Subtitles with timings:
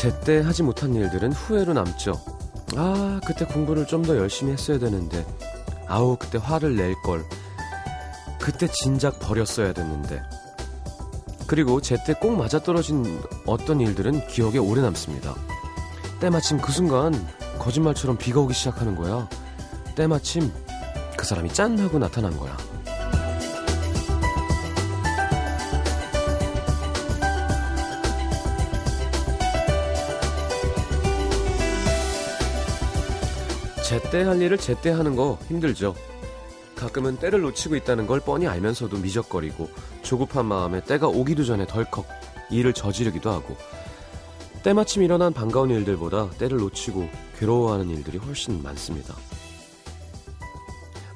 [0.00, 2.18] 제때 하지 못한 일들은 후회로 남죠.
[2.74, 5.26] 아, 그때 공부를 좀 더 열심히 했어야 되는데.
[5.86, 7.22] 아우, 그때 화를 낼 걸.
[8.40, 10.22] 그때 진작 버렸어야 됐는데.
[11.46, 15.34] 그리고 제때 꼭 맞아떨어진 어떤 일들은 기억에 오래 남습니다.
[16.18, 17.12] 때마침 그 순간
[17.58, 19.28] 거짓말처럼 비가 오기 시작하는 거야.
[19.96, 20.50] 때마침
[21.18, 22.56] 그 사람이 짠 하고 나타난 거야.
[33.90, 35.96] 제때 할 일을 제때 하는 거 힘들죠.
[36.76, 39.68] 가끔은 때를 놓치고 있다는 걸 뻔히 알면서도 미적거리고
[40.02, 42.06] 조급한 마음에 때가 오기도 전에 덜컥
[42.52, 43.56] 일을 저지르기도 하고
[44.62, 47.10] 때마침 일어난 반가운 일들보다 때를 놓치고
[47.40, 49.16] 괴로워하는 일들이 훨씬 많습니다.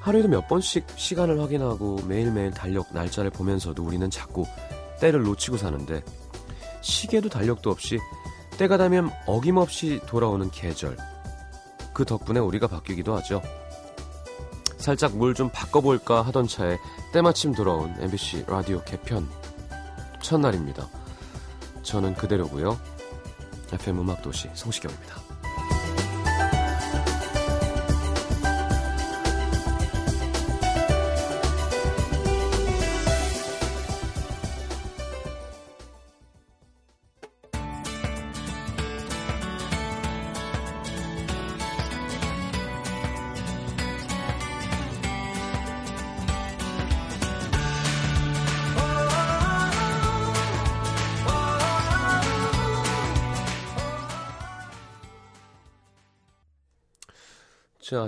[0.00, 4.46] 하루에도 몇 번씩 시간을 확인하고 매일매일 달력 날짜를 보면서도 우리는 자꾸
[5.00, 6.02] 때를 놓치고 사는데
[6.80, 8.00] 시계도 달력도 없이
[8.58, 10.96] 때가 되면 어김없이 돌아오는 계절
[11.94, 13.40] 그 덕분에 우리가 바뀌기도 하죠.
[14.76, 16.76] 살짝 물좀 바꿔볼까 하던 차에
[17.12, 19.26] 때마침 돌아온 MBC 라디오 개편
[20.20, 20.86] 첫날입니다.
[21.82, 22.78] 저는 그대로고요.
[23.72, 25.23] FM 음악도시 성시경입니다.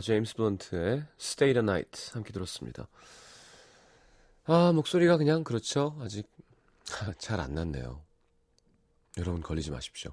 [0.07, 2.87] 제임스 블런트의 Stay the Night 함께 들었습니다.
[4.45, 5.99] 아, 목소리가 그냥 그렇죠.
[6.01, 6.31] 아직
[7.19, 8.05] 잘 안 났네요.
[9.19, 10.13] 여러분 걸리지 마십시오.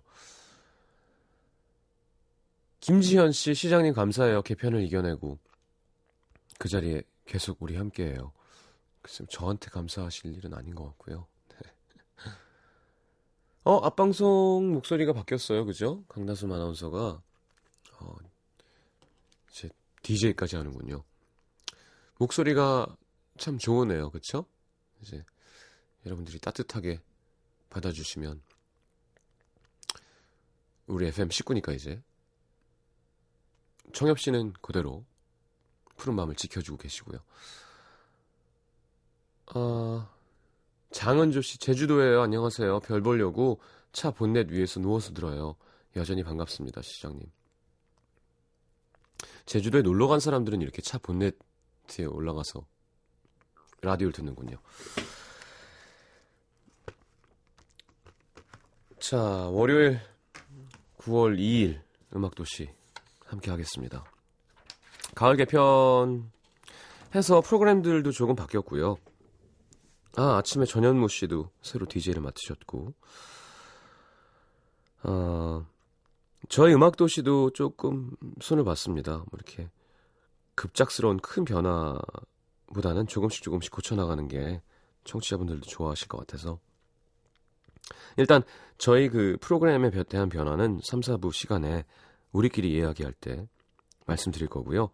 [2.79, 4.41] 김지현 씨, 시장님 감사해요.
[4.41, 5.37] 개편을 이겨내고
[6.57, 8.31] 그 자리에 계속 우리 함께해요.
[9.03, 11.27] 글쎄 저한테 감사하실 일은 아닌 것 같고요.
[11.49, 11.71] 네.
[13.63, 15.65] 어, 앞방송 목소리가 바뀌었어요.
[15.65, 16.03] 그죠?
[16.07, 17.21] 강다솜 아나운서가
[17.99, 18.15] 어,
[20.03, 21.03] DJ까지 하는군요.
[22.19, 22.95] 목소리가
[23.37, 24.11] 참 좋으네요.
[24.11, 24.45] 그쵸?
[25.01, 25.25] 이제
[26.05, 27.01] 여러분들이 따뜻하게
[27.69, 28.41] 받아주시면
[30.87, 32.01] 우리 FM 식구니까 이제
[33.93, 35.05] 청엽 씨는 그대로
[35.95, 37.19] 푸른 마음을 지켜주고 계시고요.
[39.47, 40.09] 아,
[40.91, 42.21] 장은조 씨, 제주도에요.
[42.21, 42.79] 안녕하세요.
[42.81, 43.59] 별 보려고
[43.91, 45.55] 차 본넷 위에서 누워서 들어요.
[45.95, 47.29] 여전히 반갑습니다, 시장님.
[49.45, 52.65] 제주도에 놀러 간 사람들은 이렇게 차 본넷에 올라가서
[53.81, 54.57] 라디오를 듣는군요.
[58.99, 59.99] 자, 월요일
[60.99, 61.81] 9월 2일
[62.15, 62.69] 음악도시
[63.25, 64.05] 함께 하겠습니다.
[65.15, 66.31] 가을 개편
[67.13, 68.97] 해서 프로그램들도 조금 바뀌었고요.
[70.15, 72.93] 아, 아침에 전현무 씨도 새로 DJ를 맡으셨고,
[75.03, 75.65] 어,
[76.49, 78.11] 저희 음악도시도 조금
[78.41, 79.17] 손을 봤습니다.
[79.17, 79.69] 뭐 이렇게
[80.55, 84.61] 급작스러운 큰 변화보다는 조금씩 조금씩 고쳐나가는 게
[85.03, 86.59] 청취자분들도 좋아하실 것 같아서.
[88.17, 88.43] 일단,
[88.77, 91.85] 저희 그 프로그램에 대한 변화는 3, 4부 시간에
[92.31, 93.47] 우리끼리 이야기할 때
[94.05, 94.89] 말씀드릴 거고요.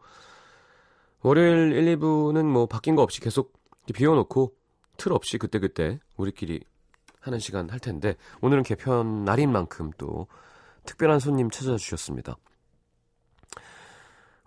[1.21, 3.53] 월요일 1, 2부는 뭐 바뀐 거 없이 계속
[3.93, 4.55] 비워놓고
[4.97, 6.63] 틀 없이 그때그때 우리끼리
[7.19, 10.27] 하는 시간 할 텐데 오늘은 개편 날인 만큼 또
[10.89, 12.35] 특별한 손님 찾아주셨습니다.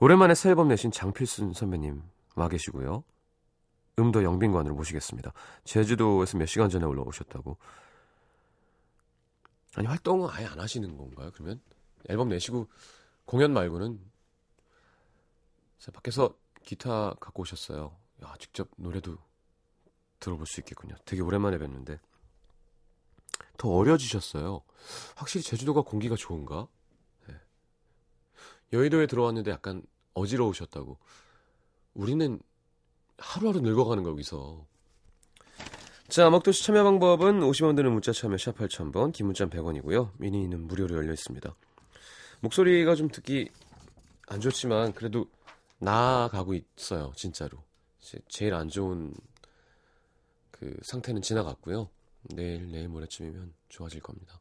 [0.01, 2.03] 오랜만에 새 앨범 내신 장필순 선배님
[2.35, 3.05] 와 계시고요.
[4.01, 5.33] 음도 영빈관으로 모시겠습니다.
[5.63, 7.59] 제주도에서 몇 시간 전에 올라오셨다고.
[9.77, 11.31] 아니 활동은 아예 안 하시는 건가요?
[11.33, 11.61] 그러면
[12.09, 12.69] 앨범 내시고
[13.25, 14.01] 공연 말고는
[15.93, 17.97] 밖에서 기타 갖고 오셨어요.
[18.25, 19.17] 야, 직접 노래도
[20.19, 20.97] 들어볼 수 있겠군요.
[21.05, 22.01] 되게 오랜만에 뵀는데
[23.57, 24.63] 더 어려지셨어요.
[25.17, 26.67] 확실히 제주도가 공기가 좋은가?
[27.29, 27.35] 네.
[28.73, 29.83] 여의도에 들어왔는데 약간
[30.15, 30.99] 어지러우셨다고.
[31.95, 32.41] 우리는
[33.19, 34.67] 하루하루 늙어가는 거 여기서.
[36.09, 40.11] 자, 먹도시 참여 방법은 50원 드는 문자 참여 샵 8000번, 긴 문자 100원이고요.
[40.19, 41.55] 미니는 무료로 열려 있습니다.
[42.41, 43.49] 목소리가 좀 듣기
[44.27, 45.27] 안 좋지만 그래도
[45.79, 47.59] 나아가고 있어요, 진짜로.
[48.29, 49.15] 제일 안 좋은
[50.51, 51.89] 그 상태는 지나갔고요.
[52.35, 54.41] 내일 내일 모레쯤이면 좋아질 겁니다.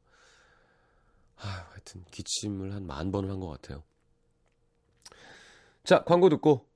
[1.35, 3.83] 하, 하여튼 기침을 한 만 번을 한 것 같아요.
[5.83, 6.67] 자 광고 듣고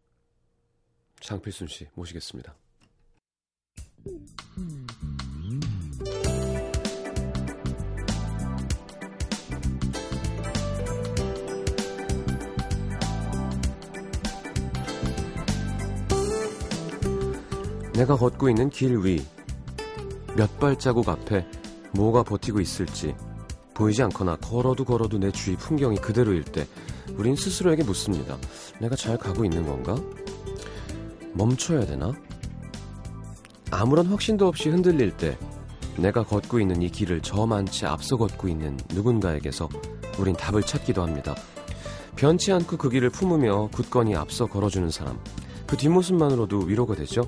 [1.21, 2.56] 장필순 씨 모시겠습니다.
[17.94, 19.25] 내가 걷고 있는 길 위.
[20.36, 21.46] 몇 발자국 앞에
[21.92, 23.16] 뭐가 버티고 있을지
[23.74, 26.68] 보이지 않거나 걸어도 걸어도 내 주위 풍경이 그대로일 때
[27.18, 28.38] 우린 스스로에게 묻습니다.
[28.80, 29.96] 내가 잘 가고 있는 건가?
[31.34, 32.14] 멈춰야 되나?
[33.72, 35.38] 아무런 확신도 없이 흔들릴 때
[35.98, 39.70] 내가 걷고 있는 이 길을 저만치 앞서 걷고 있는 누군가에게서
[40.18, 41.36] 우린 답을 찾기도 합니다.
[42.16, 45.20] 변치 않고 그 길을 품으며 굳건히 앞서 걸어주는 사람.
[45.68, 47.24] 그 뒷모습만으로도 위로가 되죠?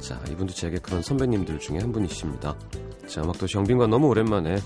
[0.00, 2.56] 자, 이분도 제게 그런 선배님들 중에 한 분이십니다.
[3.08, 4.58] 자, 음악도 정빈과 너무 오랜만에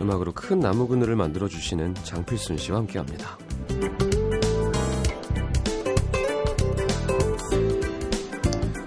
[0.00, 3.38] 음악으로 큰 나무 그늘을 만들어주시는 장필순 씨와 함께 합니다.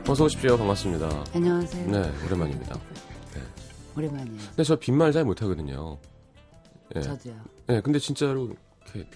[0.07, 0.57] 어서 오십시오.
[0.57, 1.23] 반갑습니다.
[1.33, 1.89] 안녕하세요.
[1.89, 2.79] 네, 오랜만입니다.
[3.95, 4.39] 오랜만이에요.
[4.49, 5.97] 근데 저 빈말 잘 못하거든요.
[6.95, 7.01] 예.
[7.01, 7.35] 저도요.
[7.67, 8.49] 네, 근데 진짜로
[8.93, 9.09] 이렇게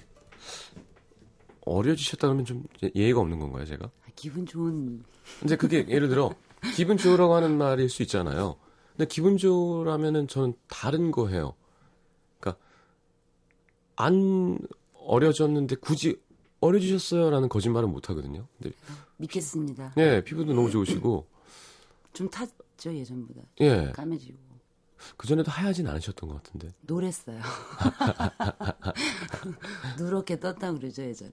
[1.65, 3.85] 어려지셨다 그러면 좀 예의가 없는 건가요, 제가?
[3.85, 5.03] 아, 기분 좋은
[5.43, 6.33] 이제 그게 예를 들어
[6.75, 8.57] 기분 좋으라고 하는 말일 수 있잖아요.
[8.95, 11.53] 근데 기분 좋으라면은 저는 다른 거 해요.
[12.39, 12.61] 그러니까
[13.95, 14.57] 안
[14.95, 16.19] 어려졌는데 굳이
[16.61, 18.47] 어려지셨어요라는 거짓말은 못 하거든요.
[18.57, 18.75] 근데
[19.17, 19.93] 믿겠습니다.
[19.97, 21.27] 예, 피부도 너무 좋으시고
[22.13, 23.41] 좀 탔죠 예전보다.
[23.61, 24.37] 예, 까매지고
[25.17, 26.73] 그 전에도 하얗진 않으셨던 것 같은데.
[26.81, 27.39] 노랬어요.
[29.99, 31.31] 누렇게 떴다 그러죠 예전에.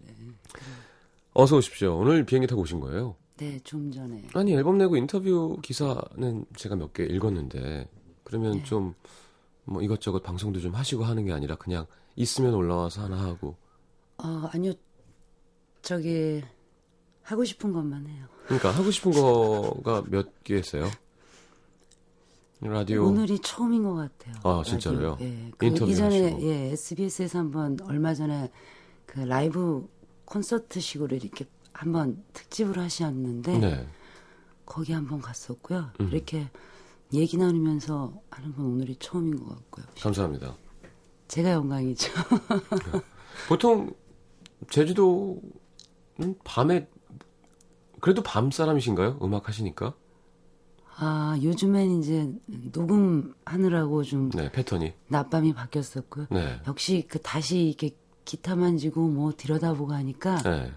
[1.35, 1.97] 어서 오십시오.
[1.97, 3.17] 오늘 비행기 타고 오신 거예요?
[3.37, 4.23] 네, 좀 전에.
[4.35, 7.89] 아니 앨범 내고 인터뷰 기사는 제가 몇 개 읽었는데
[8.25, 8.63] 그러면 네.
[8.65, 8.95] 좀
[9.65, 11.87] 뭐 이것저것 방송도 좀 하시고 하는 게 아니라 그냥
[12.17, 13.55] 있으면 올라와서 하나 하고
[14.19, 14.73] 어, 아니요.
[15.83, 16.43] 저기
[17.23, 18.27] 하고 싶은 것만 해요.
[18.47, 20.91] 그러니까 하고 싶은 거가 몇 개였어요?
[22.61, 24.35] 라디오 오늘이 처음인 것 같아요.
[24.45, 25.11] 아, 진짜로요?
[25.13, 25.27] 라디오.
[25.27, 25.51] 예.
[25.57, 26.39] 그 인터뷰 이전에.
[26.43, 28.51] 예, SBS에서 한번 얼마 전에
[29.07, 29.89] 그 라이브
[30.25, 33.87] 콘서트식으로 이렇게 한번 특집을 하셨는데 네.
[34.67, 35.91] 거기 한번 갔었고요.
[36.01, 36.09] 음.
[36.13, 36.49] 이렇게
[37.13, 39.87] 얘기 나누면서 하는 건 오늘이 처음인 것 같고요.
[40.01, 40.57] 감사합니다.
[41.29, 42.13] 제가 영광이죠.
[43.49, 43.93] 보통
[44.71, 45.41] 제주도는
[46.45, 46.89] 밤에
[48.01, 49.19] 그래도 밤 사람이신가요?
[49.23, 49.95] 음악 하시니까?
[50.97, 52.31] 아, 요즘엔 이제
[52.73, 54.93] 녹음하느라고 좀 네, 패턴이.
[55.09, 56.27] 낮밤이 바뀌었었고요.
[56.31, 56.61] 네.
[56.67, 60.73] 역시 그 다시 이렇게 기타 만지고 뭐 들여다보고 하니까 네.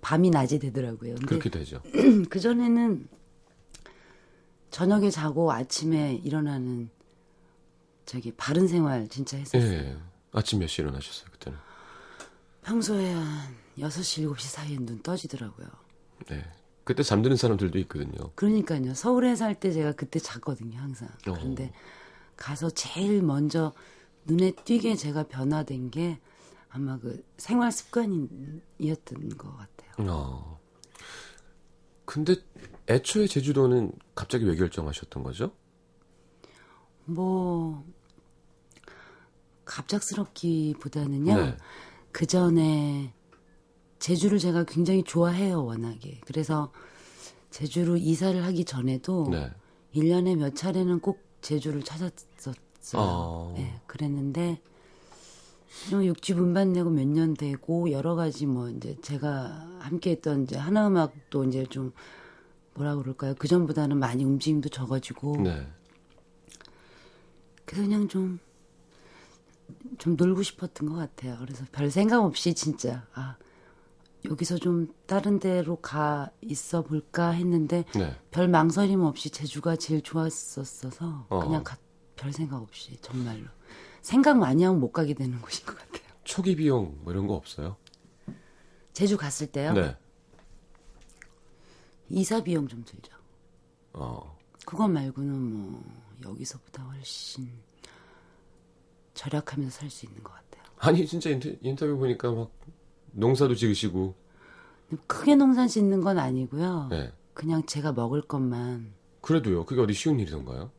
[0.00, 1.16] 밤이 낮이 되더라고요.
[1.26, 1.82] 그렇게 되죠.
[2.30, 3.08] 그 전에는
[4.70, 6.90] 저녁에 자고 아침에 일어나는
[8.06, 9.62] 저기 바른 생활 진짜 했었어요.
[9.72, 9.96] 예.
[10.32, 11.58] 아침 몇 시에 일어나셨어요, 그때는?
[12.62, 15.66] 평소에 한 6시, 7시 사이에 눈 떠지더라고요.
[16.28, 16.44] 네.
[16.84, 18.30] 그때 잠드는 사람들도 있거든요.
[18.34, 18.94] 그러니까요.
[18.94, 21.08] 서울에 살 때 제가 그때 잤거든요, 항상.
[21.28, 21.32] 어.
[21.32, 21.72] 그런데
[22.36, 23.72] 가서 제일 먼저
[24.24, 26.18] 눈에 띄게 제가 변화된 게
[26.70, 30.10] 아마 그 생활 습관이었던 것 같아요.
[30.10, 30.60] 어.
[32.04, 32.36] 근데
[32.88, 35.52] 애초에 제주도는 갑자기 왜 결정하셨던 거죠?
[37.04, 37.84] 뭐
[39.64, 41.36] 갑작스럽기보다는요.
[41.36, 41.56] 네.
[42.12, 43.14] 그 전에
[43.98, 46.20] 제주를 제가 굉장히 좋아해요, 워낙에.
[46.24, 46.72] 그래서
[47.50, 49.50] 제주로 이사를 하기 전에도 네.
[49.94, 52.54] 1년에 몇 차례는 꼭 제주를 찾았었어요.
[52.94, 53.52] 아.
[53.56, 54.69] 네, 그랬는데 좀
[55.92, 60.88] 육지 분반 내고 몇 년 되고 여러 가지 뭐 이제 제가 함께 했던 이제 하나
[60.88, 61.92] 음악도 이제 좀
[62.74, 63.34] 뭐라 그럴까요?
[63.38, 65.66] 그 전보다는 많이 움직임도 적어지고 네.
[67.64, 68.40] 그래서 그냥 좀,
[69.98, 71.36] 좀 놀고 싶었던 것 같아요.
[71.40, 73.36] 그래서 별 생각 없이 진짜, 아,
[74.24, 78.16] 여기서 좀 다른 데로 가 있어 볼까 했는데, 네.
[78.32, 81.38] 별 망설임 없이 제주가 제일 좋았었어서, 어.
[81.40, 81.76] 그냥 가,
[82.16, 83.44] 별 생각 없이, 정말로.
[84.02, 86.02] 생각 많이 하면 못 가게 되는 곳인 것 같아요.
[86.24, 87.76] 초기 비용 뭐 이런 거 없어요?
[88.92, 89.72] 제주 갔을 때요.
[89.72, 89.96] 네.
[92.08, 93.12] 이사 비용 좀 들죠.
[93.92, 94.36] 어.
[94.66, 95.32] 그거 말고는
[95.72, 95.82] 뭐,
[96.24, 97.48] 여기서보다 훨씬
[99.14, 100.62] 절약하면서 살 수 있는 것 같아요.
[100.78, 102.50] 아니 진짜 인터, 인터뷰 보니까 막
[103.12, 104.14] 농사도 지으시고
[105.06, 106.88] 크게 농사 짓는 건 아니고요.
[106.90, 107.12] 네.
[107.34, 109.64] 그냥 제가 먹을 것만 그래도 요.
[109.64, 110.70] 그게 어디 쉬운 일이던가요?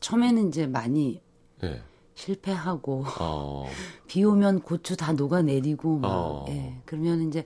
[0.00, 1.20] 처음에는 이제 많이
[1.60, 1.82] 네.
[2.18, 3.66] 실패하고 어.
[4.08, 6.46] 비 오면 고추 다 녹아내리고 막 어.
[6.48, 6.80] 예.
[6.84, 7.44] 그러면 이제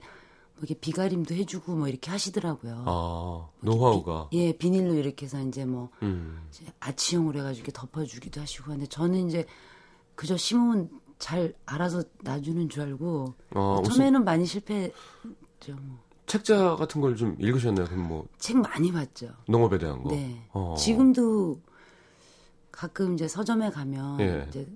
[0.55, 2.83] 뭐 이렇게 비가림도 해주고 뭐 이렇게 하시더라고요.
[2.85, 6.41] 아, 노하우가 예, 비닐로 이렇게 해서 이제 뭐 음.
[6.49, 9.45] 이제 아치형으로 해가지고 이렇게 덮어주기도 하시고 근데 저는 이제
[10.15, 10.89] 그저 심으면
[11.19, 14.93] 잘 알아서 놔주는 줄 알고 어, 무슨 처음에는 많이 실패했죠.
[15.81, 15.99] 뭐.
[16.25, 17.85] 책자 같은 걸 좀 읽으셨나요?
[17.87, 19.29] 그럼 뭐 책 많이 봤죠.
[19.47, 20.09] 농업에 대한 거.
[20.09, 20.41] 네.
[20.51, 20.75] 어.
[20.77, 21.59] 지금도
[22.73, 24.45] 가끔 이제 서점에 가면 예.
[24.49, 24.67] 이제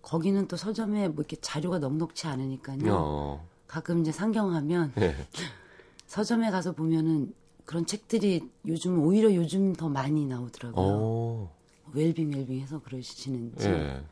[0.00, 2.78] 거기는 또 서점에 뭐 이렇게 자료가 넉넉치 않으니까요.
[2.88, 3.48] 어.
[3.66, 5.14] 가끔 이제 상경하면 예.
[6.06, 7.34] 서점에 가서 보면은
[7.64, 10.84] 그런 책들이 요즘 오히려 요즘 더 많이 나오더라고요.
[10.86, 11.54] 어,
[11.92, 14.04] 웰빙 웰빙 해서 그러시는지 예.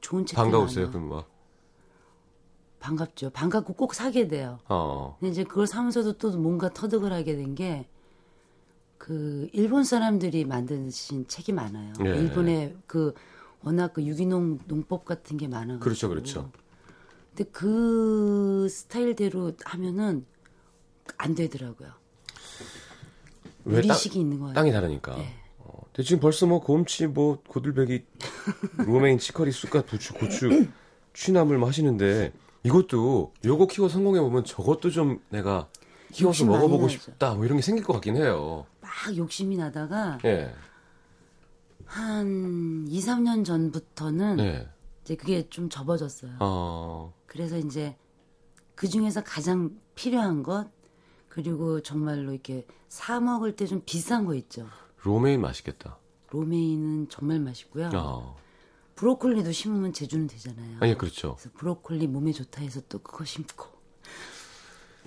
[0.00, 0.88] 좋은 책들 반가우세요.
[0.90, 1.28] 그럼 막.
[2.80, 3.30] 반갑죠.
[3.30, 4.58] 반갑고 꼭 사게 돼요.
[4.68, 7.86] 어, 근데 이제 그걸 사면서도 또 뭔가 터득을 하게 된 게
[8.98, 11.92] 그 일본 사람들이 만드신 책이 많아요.
[12.04, 12.10] 예.
[12.10, 13.14] 일본의 그
[13.62, 15.78] 워낙 그 유기농 농법 같은 게 많아.
[15.78, 16.50] 그렇죠, 그렇죠.
[17.34, 20.24] 근데 그 스타일대로 하면은
[21.16, 21.90] 안 되더라고요.
[23.64, 24.54] 왜 땅, 유리식이 있는 거예요.
[24.54, 25.16] 땅이 다르니까.
[25.16, 25.34] 네.
[25.58, 28.04] 어, 근데 지금 벌써 뭐 곰치, 뭐 고들배기,
[28.76, 30.68] 로메인, 치커리, 쑥갓, 부추, 고추,
[31.14, 32.32] 취나물 뭐 하시는데
[32.62, 35.68] 이것도 요거 키워 성공해 보면 저것도 좀 내가
[36.14, 36.88] 키워서 먹어보고.
[36.88, 38.66] 싶다 뭐 이런 게 생길 것 같긴 해요.
[38.80, 40.54] 막 욕심이 나다가 예,
[41.86, 44.68] 한 2, 3년 전부터는 네.
[45.02, 46.36] 이제 그게 좀 접어졌어요.
[46.40, 47.96] 어, 그래서 이제
[48.74, 50.68] 그 중에서 가장 필요한 것
[51.28, 54.66] 그리고 정말로 이렇게 사 먹을 때 좀 비싼 거 있죠.
[55.02, 55.98] 로메인 맛있겠다.
[56.30, 57.90] 로메인은 정말 맛있고요.
[57.94, 58.36] 어,
[58.96, 60.78] 브로콜리도 심으면 제주는 되잖아요.
[60.80, 61.34] 아니 그렇죠.
[61.36, 63.73] 그래서 브로콜리 몸에 좋다 해서 또 그거 심고.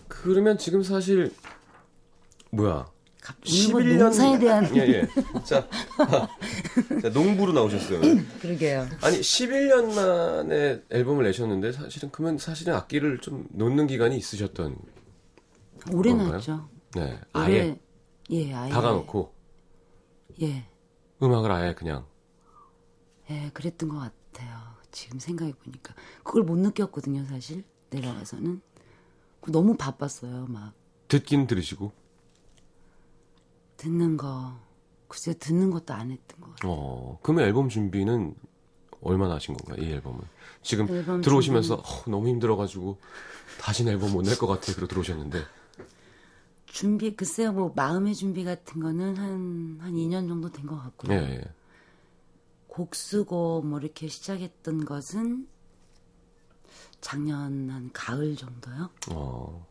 [0.07, 1.33] 그러면 지금 사실
[2.51, 2.73] 뭐야?
[2.73, 2.91] 뭐
[3.43, 5.07] 11년 농사에 대한 예, 예.
[5.43, 5.67] 자,
[7.01, 7.99] 자, 농부로 나오셨어요.
[8.41, 8.87] 그러게요.
[9.01, 14.77] 아니 11년 만에 앨범을 내셨는데 사실은 그러면 사실은 악기를 좀 놓는 기간이 있으셨던
[15.91, 16.13] 오래?
[16.13, 16.69] 났죠.
[16.95, 17.79] 네 아예 올해
[18.29, 19.33] 예 아예 박아놓고
[20.41, 20.65] 예.
[21.21, 22.05] 음악을 아예 그냥
[23.29, 24.57] 예, 그랬던 것 같아요.
[24.91, 28.61] 지금 생각해 보니까 그걸 못 느꼈거든요, 사실 내려가서는
[29.47, 30.45] 너무 바빴어요.
[30.47, 30.73] 막
[31.07, 31.91] 듣긴 들으시고
[33.77, 34.57] 듣는 거
[35.07, 36.71] 글쎄 듣는 것도 안 했던 것 같아요.
[36.71, 38.35] 어 그러면 앨범 준비는
[39.01, 40.19] 얼마나 하신 건가요 이 앨범은
[40.63, 42.97] 지금 앨범 들어오시면서 어, 너무 힘들어가지고
[43.61, 45.43] 다시는 앨범 못 낼 것 같아 그러 들어오셨는데
[46.65, 51.13] 준비 글쎄요, 뭐 마음의 준비 같은 거는 한 한 2년 정도 된 것 같고요.
[51.13, 51.41] 예, 예.
[52.67, 55.47] 곡 쓰고 뭐 이렇게 시작했던 것은
[57.01, 58.89] 작년 한 가을 정도요.
[59.11, 59.65] 어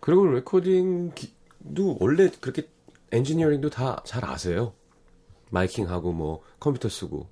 [0.00, 2.68] 그리고 레코딩도 원래 그렇게
[3.12, 4.72] 엔지니어링도 다 잘 아세요
[5.50, 7.26] miking하고 뭐 컴퓨터 쓰고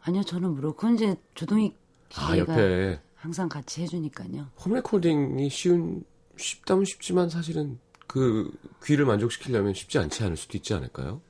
[0.00, 1.76] 아니요, 저는 그건 이제 조동익
[2.16, 4.48] 아 씨가 옆에 항상 같이 해주니까요.
[4.58, 6.04] 홈 레코딩이 쉬운
[6.36, 8.52] 쉽다면 쉽지만 사실은 그
[8.84, 11.22] 귀를 만족시키려면 쉽지 않지 않을 수도 있지 않을까요?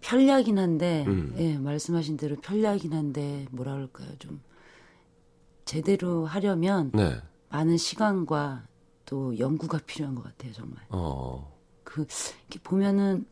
[0.00, 1.34] 편리하긴 한데, 음.
[1.38, 4.40] 예, 말씀하신 대로 편리하긴 한데, 뭐라 그럴까요, 좀,
[5.70, 7.22] 제대로 하려면 네.
[7.48, 8.64] 많은 시간과
[9.06, 10.84] 또 연구가 필요한 것 같아요, 정말.
[10.88, 11.56] 어.
[11.84, 12.04] 그,
[12.48, 13.24] 이렇게 보면은,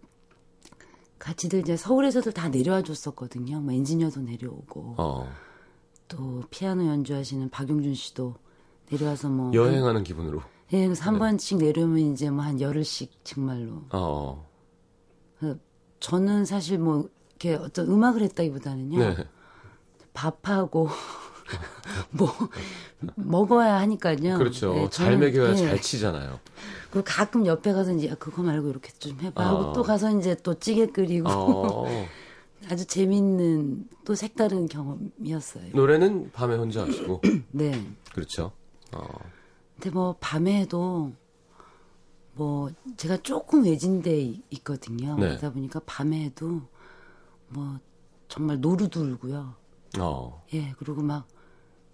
[1.18, 3.61] 같이들 이제 서울에서들 다 내려와 줬었거든요.
[3.61, 5.28] 뭐 엔지니어도 내려오고, 어.
[6.07, 8.37] 또 피아노 연주하시는 박용준 씨도
[8.88, 9.52] 내려와서 뭐.
[9.52, 10.40] 여행하는 기분으로.
[10.75, 13.83] 예, 그래서 한 번씩 내려오면 이제 뭐 한 열흘씩 정말로.
[13.90, 14.49] 어.
[15.99, 18.97] 저는 사실 뭐, 이렇게 어떤 음악을 했다기보다는요.
[18.97, 19.16] 네.
[20.14, 20.88] 밥하고
[22.11, 22.28] 뭐
[23.17, 24.38] 먹어야 하니까요.
[24.38, 24.75] 그렇죠.
[24.75, 25.57] 네, 잘 먹여야 예.
[25.57, 26.38] 잘 치잖아요.
[26.90, 29.73] 그리고 가끔 옆에 가서 이제 야, 그거 말고 이렇게 좀 해봐 하고 어.
[29.73, 32.07] 또 가서 이제 또 찌개 끓이고 어.
[32.71, 35.71] 아주 재밌는 또 색다른 경험이었어요.
[35.75, 37.23] 노래는 밤에 혼자 하시고.
[37.52, 37.87] 네.
[38.12, 38.52] 그렇죠.
[38.93, 39.07] 어.
[39.75, 41.12] 근데 뭐 밤에도
[42.35, 45.14] 뭐 제가 조금 외진데 이- 있거든요.
[45.17, 45.28] 네.
[45.28, 46.62] 그러다 보니까 밤에도
[47.49, 47.78] 뭐
[48.28, 49.55] 정말 노루도 울고요.
[50.00, 50.45] 어.
[50.55, 51.26] 예, 그리고 막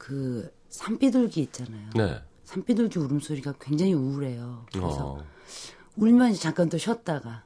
[0.04, 1.88] 그 산비둘기 있잖아요.
[1.96, 2.20] 네.
[2.44, 4.66] 산비둘기 울음소리가 굉장히 우울해요.
[4.70, 5.24] 그래서 어.
[5.96, 7.44] 울면 잠깐 또 쉬었다가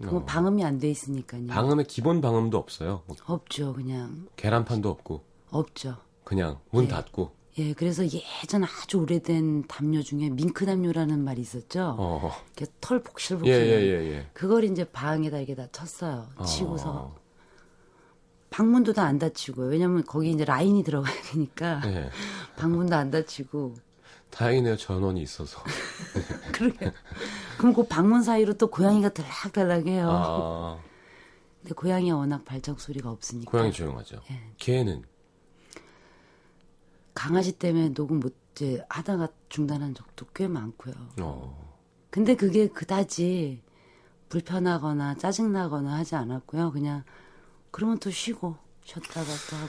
[0.00, 0.24] 그럼 어.
[0.24, 1.46] 방음이 안 돼 있으니까요.
[1.46, 3.04] 방음에 기본 방음도 없어요.
[3.06, 5.98] 뭐 없죠, 그냥 계란판도 없고 없죠.
[6.24, 6.90] 그냥 문 네.
[6.90, 7.30] 닫고.
[7.58, 11.94] 예, 그래서 예전 아주 오래된 담요 중에 밍크 담요라는 말이 있었죠.
[11.96, 12.32] 어.
[12.56, 13.54] 이렇게 털 복실복실.
[13.54, 14.26] 예, 예, 예, 예.
[14.32, 16.26] 그걸 이제 방에다 이렇게 다 쳤어요.
[16.44, 17.19] 치고서 어.
[18.50, 19.68] 방문도 다 안 닫히고요.
[19.68, 22.10] 왜냐면 거기 이제 라인이 들어가야 되니까 예.
[22.56, 23.74] 방문도 안 닫히고.
[24.30, 24.76] 다행이네요.
[24.76, 25.60] 전원이 있어서.
[26.52, 26.92] 그러게.
[27.58, 30.08] 그럼 그 방문 사이로 또 고양이가 들락달락 해요.
[30.10, 30.78] 아.
[31.62, 33.50] 근데 고양이가 워낙 발작 소리가 없으니까.
[33.50, 34.20] 고양이 조용하죠.
[34.30, 34.40] 예.
[34.56, 35.02] 개는
[37.14, 40.94] 강아지 때문에 녹음 못 이제 하다가 중단한 적도 꽤 많고요.
[41.20, 41.74] 어.
[42.10, 43.62] 근데 그게 그다지
[44.28, 46.72] 불편하거나 짜증나거나 하지 않았고요.
[46.72, 47.04] 그냥
[47.70, 49.68] 그러면 또 쉬고 쉬었다가 또 하고.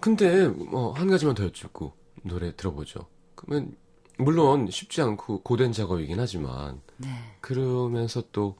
[0.00, 3.06] 근데 뭐 한 가지만 더 여쭙고 노래 들어보죠.
[3.34, 3.76] 그러면
[4.18, 7.08] 물론 쉽지 않고 고된 작업이긴 하지만 네.
[7.40, 8.56] 그러면서 또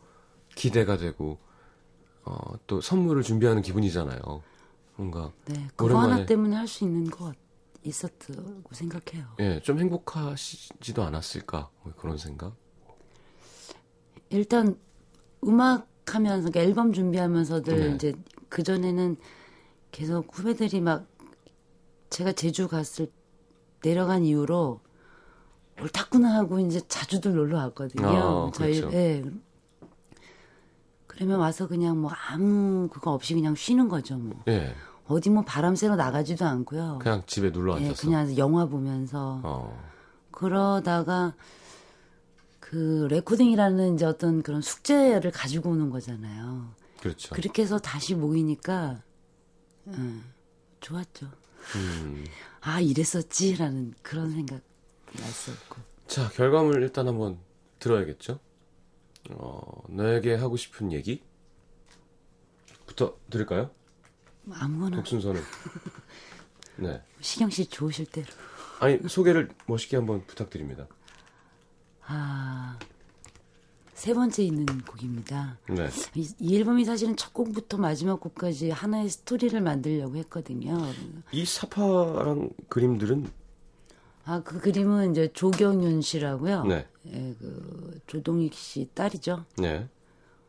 [0.55, 1.39] 기대가 되고
[2.25, 2.37] 어,
[2.67, 4.21] 또 선물을 준비하는 기분이잖아요.
[4.97, 5.69] 뭔가 네.
[5.77, 7.35] 그거 하나 오랜만에- 때문에 할 수 있는 것
[7.85, 9.27] 있었다고 생각해요.
[9.41, 12.55] 예, 좀 행복하시지도 않았을까 뭐 그런 생각.
[14.31, 14.79] 일단
[15.45, 17.95] 음악 하면서 그러니까 앨범 준비하면서들 네.
[17.95, 18.12] 이제
[18.52, 19.16] 그 전에는
[19.92, 21.06] 계속 후배들이 막
[22.11, 23.11] 제가 제주 갔을
[23.82, 24.80] 내려간 이후로
[25.80, 28.06] 옳다구나 하고 이제 자주들 놀러 왔거든요.
[28.06, 28.94] 아, 저희 그렇죠.
[28.94, 29.25] 예.
[31.06, 34.18] 그러면 와서 그냥 뭐 아무 그거 없이 그냥 쉬는 거죠.
[34.18, 34.75] 뭐 예.
[35.06, 36.99] 어디 뭐 바람 쐬러 나가지도 않고요.
[37.00, 38.02] 그냥 집에 눌러 예, 앉아서.
[38.02, 39.82] 그냥 영화 보면서 어.
[40.30, 41.32] 그러다가
[42.61, 46.82] 그 레코딩이라는 이제 어떤 그런 숙제를 가지고 오는 거잖아요.
[47.02, 47.35] 그렇죠.
[47.35, 49.02] 그렇게 해서 다시 모이니까
[49.88, 50.32] 음,
[50.78, 51.26] 좋았죠.
[51.75, 52.25] 음.
[52.61, 54.61] 아 이랬었지라는 그런 생각
[55.12, 55.80] 났었고.
[56.06, 57.40] 자, 결과물 일단 한번
[57.80, 58.38] 들어야겠죠?
[59.30, 61.25] 어, 너에게 하고 싶은 얘기?
[62.87, 63.73] 부터 드릴까요?
[64.42, 65.42] 뭐 아무거나 곡 순서는.
[66.78, 67.02] 네.
[67.21, 68.28] 시경 씨 좋으실 대로.
[68.78, 70.87] 아니, 소개를 멋있게 한번 부탁드립니다.
[72.06, 72.78] 아.
[74.02, 75.59] 세 번째 있는 곡입니다.
[75.68, 75.88] 네.
[76.16, 80.76] 이, 이 앨범이 사실은 첫 곡부터 마지막 곡까지 하나의 스토리를 만들려고 했거든요.
[81.30, 83.30] 이 사파랑 그림들은
[84.25, 86.64] 아, 그 그림은 이제 조경윤 씨라고요.
[86.64, 86.85] 네.
[87.06, 89.44] 예, 그 조동익 씨 딸이죠.
[89.59, 89.87] 네.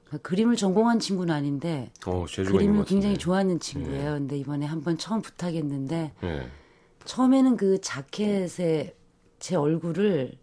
[0.06, 3.20] 그 그림을 전공한 친구는 아닌데 어, 그림을 것 굉장히.
[3.20, 4.14] 좋아하는 친구예요.
[4.14, 6.48] 근데 이번에 한번 처음 부탁했는데 네.
[7.06, 8.96] 처음에는 그 자켓에
[9.38, 10.42] 제 얼굴을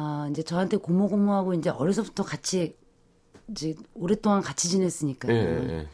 [0.00, 2.76] 아, 이제 저한테 고모고모하고 이제 어려서부터 같이
[3.50, 5.32] 이제 오랫동안 같이 지냈으니까요.
[5.32, 5.88] 예, 예.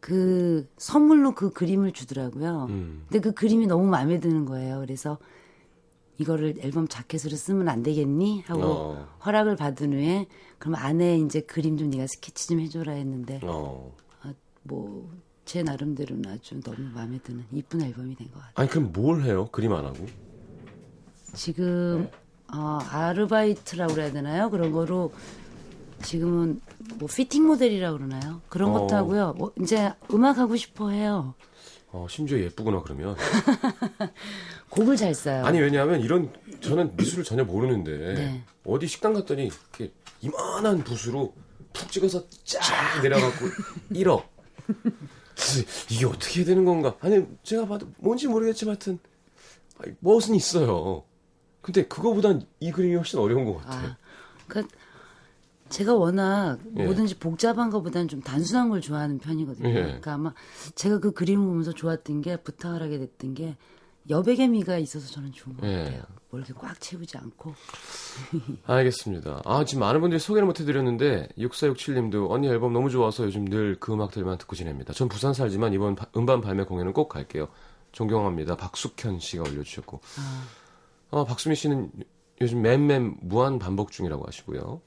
[0.00, 2.66] 그 선물로 그 그림을 주더라고요.
[2.70, 3.04] 음.
[3.08, 4.80] 근데 그 그림이 너무 마음에 드는 거예요.
[4.80, 5.18] 그래서
[6.16, 8.42] 이거를 앨범 자켓으로 쓰면 안 되겠니?
[8.46, 9.08] 하고 어.
[9.24, 10.26] 허락을 받은 후에
[10.58, 13.94] 그럼 안에 이제 그림 좀 네가 스케치 좀 해줘라 했는데 어.
[14.22, 18.52] 아, 뭐제 나름대로는 아주 너무 마음에 드는 이쁜 앨범이 된 것 같아요.
[18.56, 19.48] 아니, 그럼 뭘 해요?
[19.52, 20.04] 그림 안 하고?
[21.34, 22.08] 지금
[22.52, 24.50] 어, 아르바이트라고 그래야 되나요?
[24.50, 25.12] 그런 거로
[26.02, 26.60] 지금은
[26.96, 28.40] 뭐 피팅 모델이라고 그러나요?
[28.48, 28.98] 그런 것도 어.
[28.98, 29.34] 하고요.
[29.36, 31.34] 뭐 이제 음악 하고 싶어 해요.
[31.90, 33.16] 어, 심지어 예쁘구나, 그러면.
[34.68, 35.44] 곡을 잘 써요.
[35.44, 38.44] 아니, 왜냐하면 이런, 저는 미술을 전혀 모르는데, 네.
[38.66, 41.32] 어디 식당 갔더니, 이렇게 이만한 붓으로
[41.72, 43.46] 푹 찍어서 쫙 내려갖고,
[43.90, 44.22] 1억.
[44.66, 46.94] 그래서 이게 어떻게 되는 건가?
[47.00, 48.98] 아니, 제가 봐도 뭔지 모르겠지만 하여튼,
[49.78, 51.04] 아니, 멋은 있어요.
[51.60, 53.90] 근데 그거보단 이 그림이 훨씬 어려운 것 같아요.
[53.90, 53.96] 아,
[54.46, 54.74] 그러니까
[55.68, 56.84] 제가 워낙 예.
[56.84, 59.68] 뭐든지 복잡한 것보다는 좀 단순한 걸 좋아하는 편이거든요.
[59.68, 59.72] 예.
[59.82, 60.32] 그러니까 아마
[60.74, 63.56] 제가 그 그림을 보면서 좋았던 게 부탁을 하게 됐던 게
[64.08, 65.76] 여백의 미가 있어서 저는 좋은 것 예.
[65.84, 66.02] 같아요.
[66.30, 67.54] 뭘 이렇게 꽉 채우지 않고.
[68.66, 69.42] 알겠습니다.
[69.44, 73.92] 아, 지금 많은 분들이 소개를 못 해드렸는데, 6467님도 언니 앨범 너무 좋아서 요즘 늘 그
[73.92, 74.92] 음악들만 듣고 지냅니다.
[74.94, 77.48] 전 부산 살지만 이번 바- 음반 발매 공연은 꼭 갈게요.
[77.92, 78.56] 존경합니다.
[78.56, 80.00] 박숙현 씨가 올려주셨고.
[81.10, 81.90] 어, 박수미 씨는
[82.40, 84.80] 요즘 맴맴 무한 반복 중이라고 하시고요.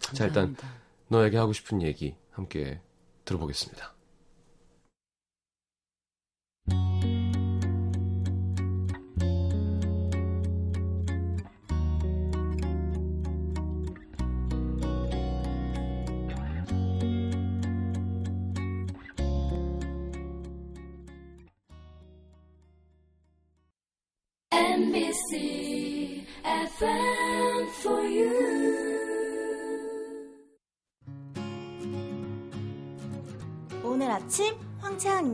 [0.00, 0.68] 자, 일단 감사합니다.
[1.08, 2.80] 너에게 하고 싶은 얘기 함께
[3.24, 3.94] 들어보겠습니다.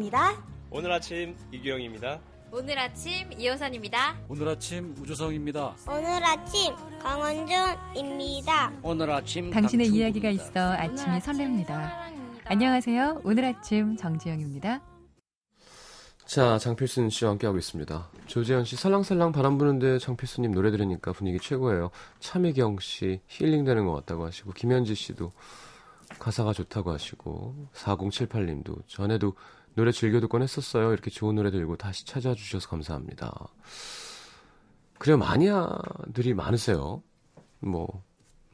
[0.08, 0.42] 황채원입니다.
[0.70, 2.20] 오늘 아침 이규영입니다.
[2.50, 4.16] 오늘 아침 이호선입니다.
[4.28, 5.76] 오늘 아침 우주성입니다.
[5.86, 8.72] 오늘 아침 강원준입니다.
[8.82, 9.88] 오늘 아침 당신의.
[9.88, 11.92] 이야기가 있어 아침이 설렙니다.
[12.46, 13.20] 안녕하세요.
[13.24, 14.80] 오늘 아침 정지영입니다.
[16.24, 18.10] 자, 장필순 씨와 함께하고 있습니다.
[18.26, 21.90] 조재현 씨, 살랑살랑 바람 부는데 장필순님 노래 들으니까 분위기 최고예요.
[22.20, 25.32] 차미경 씨, 힐링되는 것 같다고 하시고, 김현지 씨도
[26.18, 29.34] 가사가 좋다고 하시고, 4078님도 전에도
[29.78, 30.92] 노래 즐겨 듣곤 했었어요.
[30.92, 33.32] 이렇게 좋은 노래 들고 다시 찾아주셔서 감사합니다.
[34.98, 37.00] 그래요, 마니아들이 많으세요.
[37.60, 38.02] 뭐,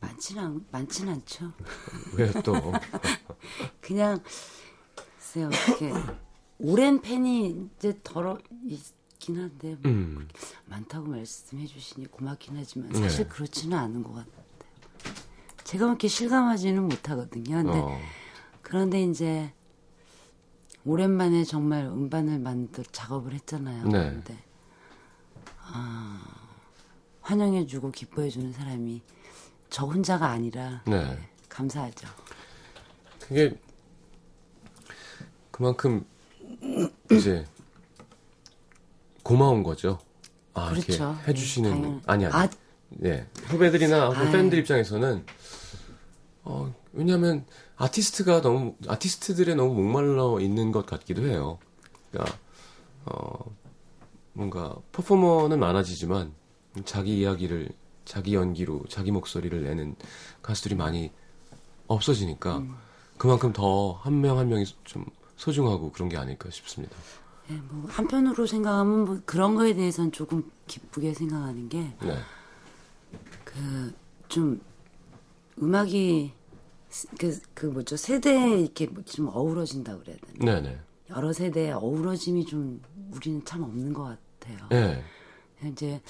[0.00, 1.50] 많지는 않, 많지는 않죠.
[2.18, 2.52] 왜 또.
[3.80, 4.22] 그냥
[5.16, 5.48] 글쎄요.
[5.48, 5.92] 이렇게
[6.58, 10.28] 오랜 팬이 이제 덜어 있긴 한데 뭐 음,
[10.66, 12.98] 많다고 말씀해 주시니 고맙긴 하지만 네.
[12.98, 14.44] 사실 그렇지는 않은 것 같아요.
[15.64, 17.62] 제가 그렇게 실감하지는 못하거든요.
[17.62, 17.98] 근데 어,
[18.60, 19.54] 그런데 이제
[20.84, 23.84] 오랜만에 정말 음반을 만들 작업을 했잖아요.
[23.86, 24.10] 네.
[24.10, 24.38] 근데
[25.60, 26.22] 아,
[27.22, 29.02] 환영해주고 기뻐해주는 사람이
[29.70, 31.18] 저 혼자가 아니라 네.
[31.48, 32.06] 감사하죠.
[33.20, 33.58] 그게
[35.50, 36.04] 그만큼
[37.10, 37.46] 이제
[39.22, 39.98] 고마운 거죠.
[40.52, 40.92] 아, 그렇죠.
[40.92, 42.34] 이렇게 해주시는 네, 당연- 아니 아니.
[42.34, 42.48] 아,
[43.04, 43.26] 예.
[43.46, 44.30] 후배들이나 아유.
[44.30, 45.24] 팬들 입장에서는
[46.44, 47.46] 어, 왜냐하면
[47.84, 51.58] 아티스트가 너무 아티스트들의 너무 목말라 있는 것 같기도 해요.
[52.10, 52.38] 그러니까
[53.04, 53.54] 어,
[54.32, 56.32] 뭔가 퍼포머는 많아지지만
[56.84, 57.68] 자기 이야기를
[58.04, 59.96] 자기 연기로 자기 목소리를 내는
[60.42, 61.12] 가수들이 많이
[61.86, 62.62] 없어지니까
[63.18, 65.04] 그만큼 더 한명한 명이 좀
[65.36, 66.96] 소중하고 그런 게 아닐까 싶습니다.
[67.50, 72.18] 예, 뭐 한편으로 생각하면 뭐 그런 거에 대해서는 조금 기쁘게 생각하는 게 네,
[73.44, 74.60] 그좀
[75.62, 76.32] 음악이
[77.18, 80.78] 그, 그 뭐죠 세대에 이렇게 뭐좀 어우러진다 그래야 되나 네, 네,
[81.10, 84.68] 여러 세대의 어우러짐이 좀 우리는 참 없는 것 같아요.
[84.70, 85.04] 네.
[85.68, 86.00] 이제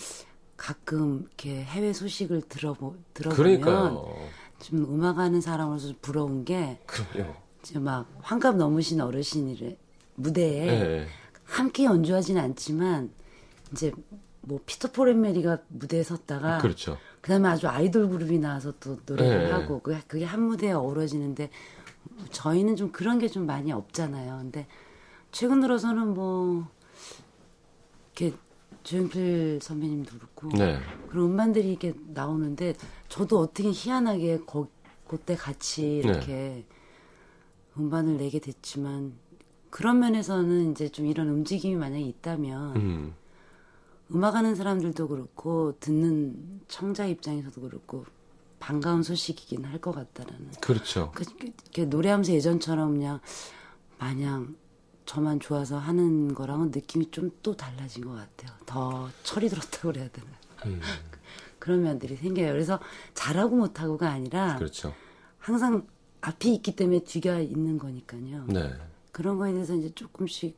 [0.56, 4.16] 가끔 이렇게 해외 소식을 들어보 들어보면 그러니까요.
[4.60, 7.34] 좀 음악하는 사람으로서 부러운 게 그럼요.
[7.62, 9.76] 이제 막 환갑 넘으신 어르신이
[10.16, 11.06] 무대에 네,
[11.44, 13.10] 함께 연주하진 않지만
[13.72, 13.92] 이제
[14.40, 16.98] 뭐 피터 폴앤 메리가 무대에 섰다가 그렇죠.
[17.24, 19.50] 그다음에 아주 아이돌 그룹이 나와서 또 노래를 네.
[19.50, 21.48] 하고 그게, 그게 한 무대에 어우러지는데
[22.30, 24.36] 저희는 좀 그런 게 좀 많이 없잖아요.
[24.42, 24.66] 근데
[25.32, 26.68] 최근 들어서는 뭐
[28.14, 28.36] 이렇게
[28.82, 32.74] 조용필 선배님도 그렇고 네, 그런 음반들이 이렇게 나오는데
[33.08, 34.68] 저도 어떻게 희한하게 거,
[35.08, 36.10] 그때 같이 네.
[36.10, 36.66] 이렇게
[37.78, 39.14] 음반을 내게 됐지만
[39.70, 43.14] 그런 면에서는 이제 좀 이런 움직임이 만약에 있다면 음,
[44.12, 48.04] 음악하는 사람들도 그렇고 듣는 청자 입장에서도 그렇고
[48.58, 51.10] 반가운 소식이긴 할 것 같다라는 그렇죠.
[51.14, 53.20] 그, 그- 그 노래하면서 예전처럼 그냥
[53.98, 54.56] 마냥
[55.06, 58.56] 저만 좋아서 하는 거랑은 느낌이 좀 또 달라진 것 같아요.
[58.64, 60.26] 더 철이 들었다고 그래야 되나.
[60.66, 60.80] 음,
[61.58, 62.52] 그런 면들이 생겨요.
[62.52, 62.78] 그래서
[63.12, 64.94] 잘하고 못하고가 아니라 그렇죠.
[65.38, 65.86] 항상
[66.22, 68.46] 앞이 있기 때문에 뒤가 있는 거니까요.
[68.48, 68.72] 네,
[69.12, 70.56] 그런 거에 대해서 이제 조금씩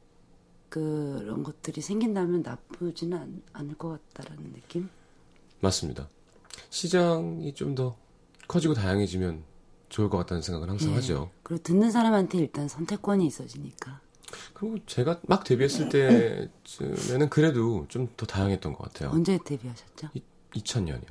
[0.68, 4.88] 그런 것들이 생긴다면 나쁘지는 않, 않을 것 같다라는 느낌?
[5.61, 6.09] 맞습니다.
[6.70, 7.96] 시장이 좀 더
[8.48, 9.42] 커지고 다양해지면
[9.88, 10.94] 좋을 것 같다는 생각을 항상 예.
[10.96, 11.31] 하죠.
[11.42, 14.00] 그리고 듣는 사람한테 일단 선택권이 있어지니까.
[14.55, 19.11] 그리고 제가 막 데뷔했을 때쯤에는 그래도 좀 더 다양했던 것 같아요.
[19.11, 20.11] 언제 데뷔하셨죠?
[20.55, 21.07] 2000년이요.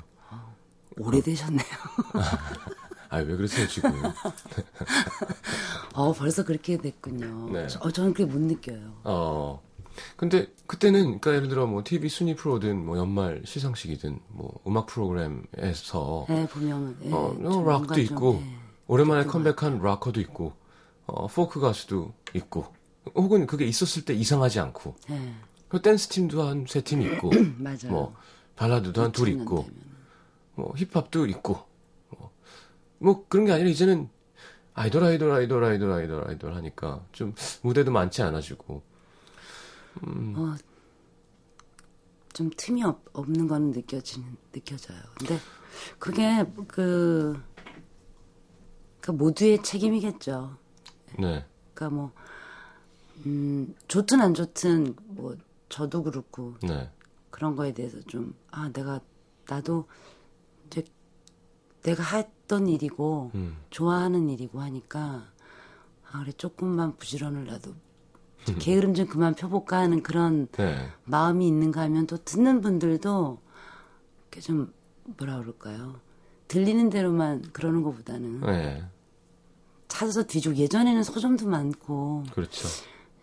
[0.98, 1.66] 오래되셨네요.
[3.10, 3.92] 아, 왜 그러세요, 지금?
[5.94, 7.50] 어, 벌써 그렇게 됐군요.
[7.52, 7.68] 네.
[7.68, 8.94] 저, 어, 저는 그게 못 느껴요.
[9.04, 9.62] 어.
[10.18, 16.26] 근데 그때는 그러니까 예를 들어 뭐 TV 순위 프로든 뭐 연말 시상식이든 뭐 음악 프로그램에서
[16.30, 16.98] 예, 보면.
[17.04, 18.56] 예, 어, 뭔가 락도 좀, 있고 예.
[18.88, 20.54] 오랜만에 컴백한 락커도 있고
[21.06, 22.66] 어, 포크 가수도 있고
[23.16, 25.34] 혹은 그게 있었을 때 이상하지 않고 예,
[25.70, 27.78] 그 댄스 팀도 한 세 팀 있고 맞아요.
[27.88, 28.16] 뭐
[28.58, 29.82] 발라드도 한둘 2000년 있고 되면.
[30.56, 31.68] 뭐 힙합도 있고 뭐,
[33.06, 34.10] 뭐 그런 게 아니라 이제는
[34.74, 38.82] 아이돌 아이돌 아이돌 아이돌 아이돌 아이돌 하니까 좀 무대도 많지 않아지고
[40.02, 40.56] 어,
[42.34, 44.98] 좀 틈이 없, 없는 거는 느껴지는, 느껴져요.
[45.20, 45.40] 근데
[46.00, 47.40] 그게 그,
[49.00, 50.58] 그 모두의 책임이겠죠.
[51.20, 52.12] 네 그러니까 뭐,
[53.28, 55.38] 음, 좋든 안 좋든 뭐,
[55.70, 56.90] 저도 그렇고 네.
[57.30, 59.00] 그런 거에 대해서 좀, 아, 내가,
[59.48, 59.88] 나도
[60.66, 60.84] 이제
[61.84, 62.02] 내가
[62.46, 63.58] 했던 일이고, 음.
[63.72, 65.26] 좋아하는 일이고 하니까,
[66.12, 67.74] 아, 그래, 조금만 부지런을 놔도,
[68.60, 70.88] 게으름 좀 그만 펴볼까 하는 그런 네.
[71.04, 73.40] 마음이 있는가 하면 또 듣는 분들도,
[74.22, 74.72] 이렇게 좀,
[75.18, 76.00] 뭐라 그럴까요.
[76.48, 78.84] 들리는 대로만 그러는 것보다는 네.
[79.88, 82.68] 찾아서 뒤지고, 예전에는 서점도 많고, 그렇죠.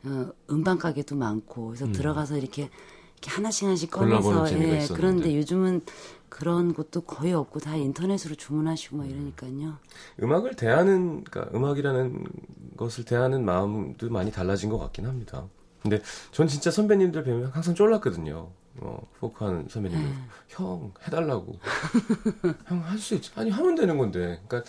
[0.04, 2.62] 어, 음반 가게도 많고 그래서 들어가서 이렇게,
[3.12, 4.84] 이렇게 하나씩 하나씩 꺼내서 예.
[4.92, 5.82] 그런데 요즘은
[6.32, 9.76] 그런 것도 거의 없고 다 인터넷으로 주문하시고 막 이러니까요.
[10.22, 12.24] 음악을 대하는, 그러니까 음악이라는
[12.78, 15.46] 것을 대하는 마음도 많이 달라진 것 같긴 합니다.
[15.82, 18.50] 근데 전 진짜 선배님들 뵈면 항상 쫄랐거든요.
[18.76, 20.08] 어, 포크하는 선배님들.
[20.08, 20.16] 네.
[20.48, 21.58] 형, 해달라고.
[22.66, 23.30] 형, 할 수 있지.
[23.34, 24.40] 아니, 하면 되는 건데.
[24.48, 24.62] 그러니까,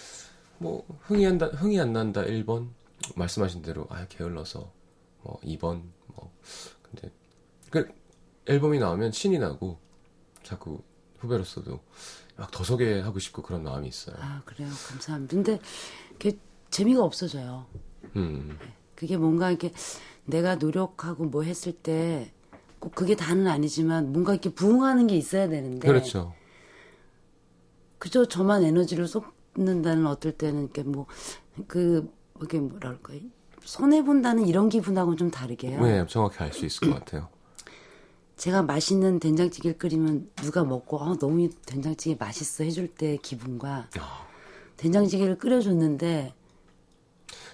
[0.57, 2.71] 뭐, 흥이 한다, 흥이 안 난다, 1번.
[3.15, 4.69] 말씀하신 대로, 아, 게을러서.
[5.21, 5.83] 뭐, 2번.
[6.07, 6.29] 뭐.
[6.81, 7.09] 근데,
[7.69, 7.87] 그,
[8.47, 9.79] 앨범이 나오면 신이 나고,
[10.43, 10.83] 자꾸
[11.23, 11.79] 후배로서도
[12.37, 14.15] 막 더 소개하고 싶고 그런 마음이 있어요.
[14.19, 15.33] 아 그래요 감사합니다.
[15.35, 15.59] 근데
[16.13, 16.37] 그게
[16.69, 17.65] 재미가 없어져요.
[18.15, 18.57] 음,
[18.95, 19.71] 그게 뭔가 이렇게
[20.25, 22.31] 내가 노력하고 뭐 했을 때
[22.79, 26.33] 꼭 그게 다는 아니지만 뭔가 이렇게 부응하는 게 있어야 되는데 그렇죠.
[27.97, 32.11] 그저 저만 에너지를 쏟는다는 어떨 때는 이렇게 뭐그
[32.43, 33.13] 이게 뭐라 그럴까
[33.63, 35.81] 손해 본다는 이런 기분하고는 좀 다르게요.
[35.81, 37.29] 네, 정확히 알 수 있을 것 같아요.
[38.37, 44.27] 제가 맛있는 된장찌개를 끓이면 누가 먹고 아, 너무 된장찌개 맛있어 해줄 때 기분과 아.
[44.77, 46.33] 된장찌개를 끓여줬는데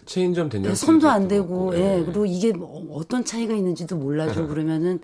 [0.05, 4.99] 체인점 된장 손도 안 대고 예 그리고 이게 뭐 어떤 차이가 있는지도 몰라주고 그러면은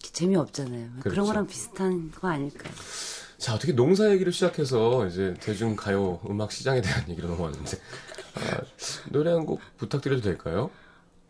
[0.00, 0.90] 재미없잖아요.
[1.00, 1.24] 그런 그렇죠.
[1.24, 2.72] 거랑 비슷한 거 아닐까요?
[3.38, 7.78] 자, 어떻게 농사 얘기를 시작해서 이제 대중 가요 음악 시장에 대한 얘기로 넘어왔는데
[8.36, 8.60] 아,
[9.10, 10.70] 노래 한 곡 부탁드려도 될까요?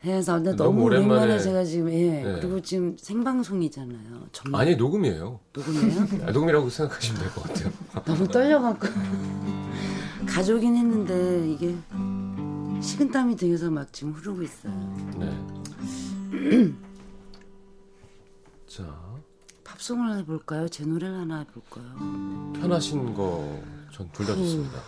[0.05, 2.39] 해서 근데 너무 너무 오랜만에- 오랜만에 제가 지금 예 네.
[2.41, 4.29] 그리고 지금 생방송이잖아요.
[4.33, 5.41] 정말 아니 녹음이에요.
[5.53, 6.01] 녹음이에요?
[6.29, 7.73] 아, 녹음이라고 생각하시면 될 것 같아요.
[8.05, 8.87] 너무 떨려갖고
[10.29, 11.75] 가족인 했는데 이게
[12.83, 14.73] 식은땀이 등에서 막 지금 흐르고 있어요.
[15.19, 15.33] 네.
[18.67, 18.85] 자,
[19.63, 20.69] 팝송을 하나 해볼까요?
[20.69, 22.53] 제 노래를 하나 해볼까요?
[22.61, 23.63] 편하신 거
[23.93, 24.79] 전 둘 다 좋습니다.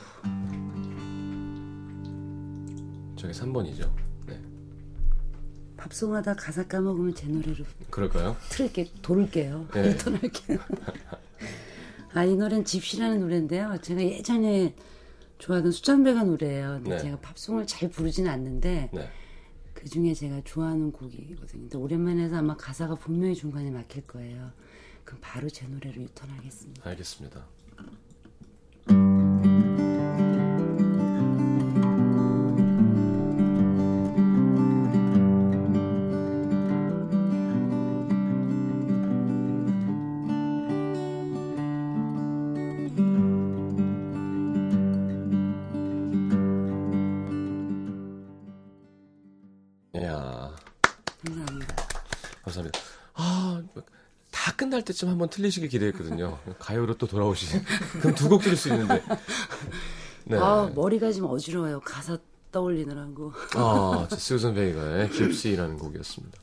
[3.16, 3.88] 저기 3번이죠.
[5.86, 5.88] 네.
[5.88, 8.36] 팝송하다 가사 까먹으면 제 노래로 그럴까요?
[8.50, 9.68] 틀게 돌을게요.
[9.72, 9.82] 네.
[9.92, 10.58] 리턴할게요.
[12.14, 13.76] 아 이 노래는 집시라는 노래인데요.
[13.82, 14.74] 제가 예전에
[15.38, 16.80] 좋아하던 수잔배가 노래예요.
[16.82, 16.98] 근데 네.
[16.98, 19.10] 제가 팝송을 잘 부르진 않는데 네.
[19.74, 21.62] 그 중에 제가 좋아하는 곡이거든요.
[21.62, 24.50] 근데 오랜만에 해서 아마 가사가 분명히 중간에 막힐 거예요.
[25.04, 26.88] 그럼 바로 제 노래로 유턴하겠습니다.
[26.88, 27.46] 알겠습니다.
[54.86, 56.38] 때쯤 한번 틀리시길 기대했거든요.
[56.58, 57.60] 가요로 또 돌아오시.
[58.00, 59.02] 그럼 두 곡 들을 수 있는데.
[60.24, 60.38] 네.
[60.38, 61.80] 아 머리가 지금 어지러워요.
[61.80, 62.16] 가사
[62.52, 63.32] 떠올리느라고.
[63.56, 66.38] 아, 수잔 베가의 gypsy라는 곡이었습니다.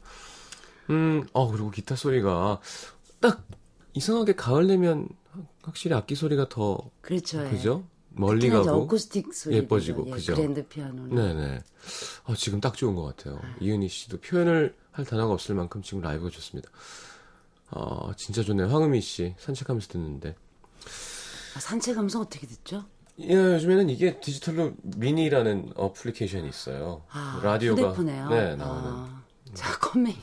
[0.91, 2.59] 음, 어, 그리고 기타 소리가
[3.19, 3.43] 딱
[3.93, 5.07] 이상하게 가을 되면
[5.63, 7.43] 확실히 악기 소리가 더, 그렇죠.
[7.45, 7.49] 예.
[7.49, 7.85] 그죠?
[8.09, 8.83] 멀리 특히나 이제 가고.
[8.83, 10.35] 어쿠스틱 소리 예뻐지고, 예, 그죠?
[10.35, 11.59] 그랜드 피아노는 네네.
[12.25, 13.39] 아, 지금 딱 좋은 것 같아요.
[13.59, 16.69] 이은희 씨도 표현을 할 단어가 없을 만큼 지금 라이브가 좋습니다.
[17.75, 18.67] 아, 진짜 좋네요.
[18.67, 20.35] 황은미 씨 산책하면서 듣는데.
[21.55, 22.85] 아, 산책하면서 어떻게 듣죠?
[23.19, 27.03] 예, 요즘에는 이게 디지털로 미니라는 어플리케이션이 있어요.
[27.09, 28.29] 아, 라디오가 휴대폰에요.
[28.29, 28.89] 네, 나오는.
[28.91, 29.23] 아,
[29.81, 30.17] 컴맹이.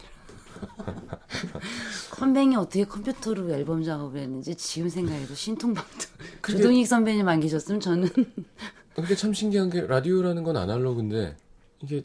[2.11, 6.11] 컴맹이 어떻게 컴퓨터로 앨범 작업을 했는지 지금 생각해도 신통방통.
[6.43, 8.09] 그게- 조동익 선배님 안 계셨으면 저는
[8.95, 11.37] 그게 참 신기한 게 라디오라는 건 아날로그인데
[11.83, 12.05] 이게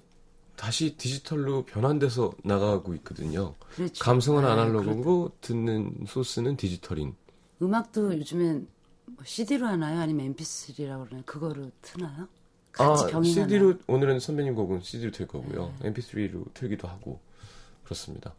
[0.55, 3.55] 다시 디지털로 변환돼서 나가고 있거든요.
[3.75, 4.03] 그렇죠.
[4.03, 7.15] 감성은 아, 아날로그고 듣는 소스는 디지털인.
[7.61, 8.67] 음악도 요즘엔
[9.05, 9.99] 뭐 CD로 하나요?
[9.99, 11.23] 아니면 MP3라고 그러나요?
[11.25, 12.27] 그거로 트나요?
[12.71, 13.47] 같이 아, 병행하나요?
[13.47, 15.73] CD로 오늘은 선배님 곡은 CD로 틀 거고요.
[15.81, 17.19] MP3로 틀기도 하고
[17.83, 18.33] 그렇습니다.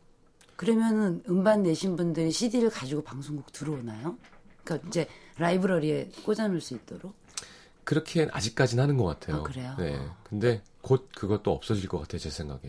[0.57, 4.17] 그러면은 음반 내신 분들이 CD를 가지고 방송국 들어오나요?
[4.65, 5.07] 그러니까 이제
[5.39, 7.15] 라이브러리에 꽂아놓을 수 있도록.
[7.87, 9.37] 그렇게 아직까지는 하는 것 같아요.
[9.37, 9.75] 아, 그래요?
[9.79, 9.97] 네.
[10.25, 12.61] 근데 곧 그것도 없어질 것 같아요, 제 생각에.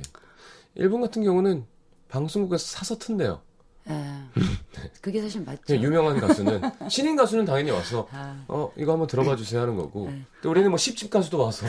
[0.76, 1.66] 일본 같은 경우는
[2.08, 3.42] 방송국에서 사서 튼대요.
[3.90, 4.04] 예.
[5.02, 5.62] 그게 사실 맞죠.
[5.66, 10.06] 그냥 유명한 가수는 신인 가수는 당연히 와서 아, 어 이거 한번 들어봐 주세요 하는 거고.
[10.06, 10.24] 네.
[10.36, 11.66] 근데 우리는 뭐 10집 가수도 와서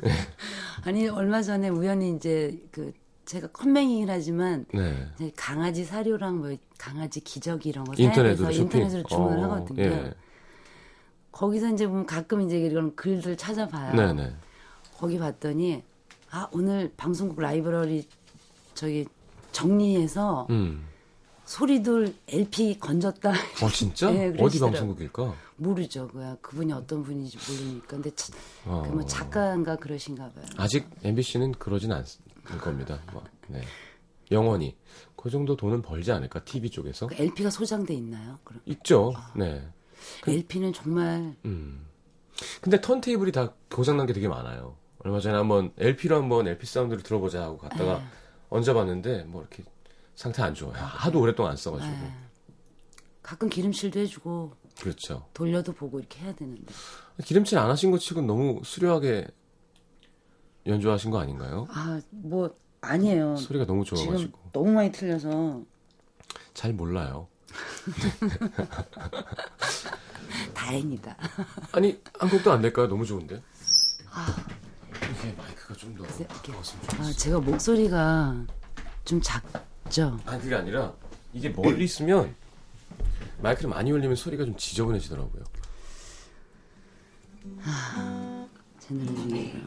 [0.84, 2.92] 아니 얼마 전에 우연히 이제 그
[3.26, 5.08] 제가 컴맹이긴 하지만 네.
[5.36, 8.62] 강아지 사료랑 뭐 강아지 기저귀 이런 거 인터넷으로 쇼핑.
[8.62, 9.82] 인터넷으로 주문을 어, 하거든요.
[9.82, 10.14] 예.
[11.32, 13.94] 거기서 이제 보면 가끔 이제 이런 글들 찾아봐요.
[13.94, 14.34] 네네.
[14.96, 15.82] 거기 봤더니
[16.30, 18.06] 아 오늘 방송국 라이브러리
[18.74, 19.06] 저기
[19.52, 20.86] 정리해서 음.
[21.44, 24.10] 소리들 LP 건졌다 어 진짜?
[24.12, 24.60] 네, 어디.
[24.60, 25.34] 방송국일까?
[25.56, 28.32] 모르죠 그야 그분이 어떤 분인지 모르니까 근데 차,
[28.66, 28.82] 어.
[28.86, 30.44] 그뭐 작가인가 그러신가 봐요.
[30.56, 32.04] 아직 MBC는 그러진 않을
[32.60, 33.00] 겁니다.
[33.12, 33.62] 뭐, 네.
[34.30, 34.76] 영원히
[35.16, 38.38] 그 정도 돈은 벌지 않을까 TV 쪽에서 그 LP가 소장돼 있나요?
[38.44, 39.12] 그럼 있죠.
[39.34, 39.66] 네.
[40.26, 41.86] LP는 정말 음.
[42.60, 44.76] 근데 턴테이블이 다 고장난 게 되게 많아요.
[44.98, 48.04] 얼마 전에 한번 LP로 한번 LP 사운드를 들어보자 하고 갔다가 네.
[48.50, 49.64] 얹어봤는데 뭐 이렇게
[50.14, 50.74] 상태 안 좋아요.
[50.74, 51.90] 하도 오랫동안 안 써가지고.
[51.92, 52.12] 네.
[53.22, 55.26] 가끔 기름칠도 해주고 그렇죠.
[55.34, 56.72] 돌려도 보고 이렇게 해야 되는데
[57.24, 59.26] 기름칠 안 하신 것 치곤 너무 수려하게
[60.66, 61.66] 연주하신 거 아닌가요?
[61.70, 63.36] 아 뭐 아니에요.
[63.36, 65.62] 소리가 너무 좋아가지고 너무 많이 틀려서
[66.54, 67.28] 잘 몰라요.
[70.54, 71.16] 다행이다.
[71.72, 72.86] 아니 한 곡도 안 될까요?
[72.86, 73.42] 너무 좋은데.
[74.10, 74.36] 아.
[74.92, 76.04] 이게 마이크가 좀더
[76.98, 77.12] 아.
[77.16, 78.44] 제가 목소리가
[79.04, 80.18] 좀 작죠.
[80.26, 80.92] 아니 그게 아니라
[81.32, 82.34] 이게 멀리 있으면
[83.42, 85.42] 마이크를 많이 올리면 소리가 좀 지저분해지더라고요.
[88.78, 89.62] 제 노래 중에.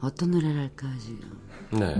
[0.00, 1.20] 어떤 노래를 할까 지금
[1.72, 1.94] 네.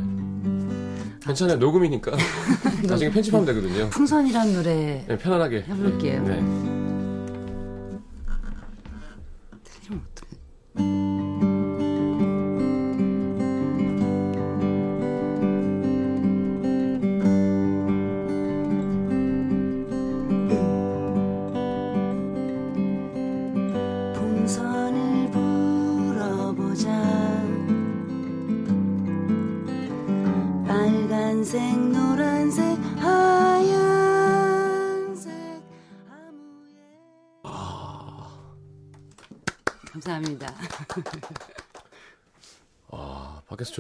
[1.25, 1.57] 괜찮아요.
[1.59, 2.13] 녹음이니까
[2.87, 3.91] 나중에 편집하면 되거든요.
[3.91, 6.23] 풍선이란 노래 네, 편안하게 해볼게요.
[6.23, 6.76] 네.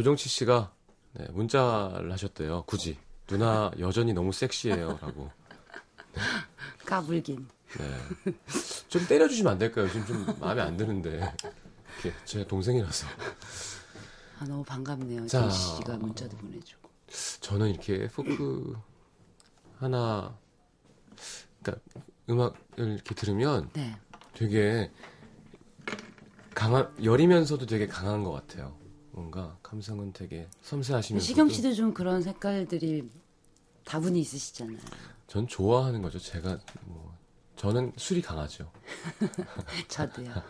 [0.06, 0.72] 조정치 씨가
[1.14, 2.62] 네, 문자를 하셨대요.
[2.66, 5.32] 굳이 누나 여전히 너무 섹시해요라고.
[6.86, 7.48] 까불긴.
[7.76, 8.32] 네.
[8.86, 9.88] 좀 때려주시면 안 될까요?
[9.88, 11.34] 지금 좀 마음에 안 드는데.
[12.04, 13.08] 이렇게 제 동생이라서.
[14.38, 15.26] 아, 너무 반갑네요.
[15.26, 15.48] 자.
[15.48, 16.88] 진 씨가 문자도 보내주고.
[17.40, 18.80] 저는 이렇게 포크
[19.80, 20.38] 하나,
[21.64, 21.84] 그러니까
[22.30, 23.96] 음악을 이렇게 들으면 네.
[24.34, 24.92] 되게
[26.54, 28.85] 강한 열이면서도 되게 강한 것 같아요.
[29.16, 31.26] 뭔가 감성은 되게 섬세하시면서.
[31.26, 33.08] 시경 씨도 좀 그런 색깔들이
[33.82, 34.76] 다분히 있으시잖아요.
[35.26, 36.18] 전 좋아하는 거죠.
[36.18, 37.16] 제가 뭐
[37.56, 38.70] 저는 술이 강하죠.
[39.88, 40.28] 저도요.